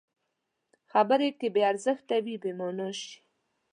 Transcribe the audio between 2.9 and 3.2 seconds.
شي.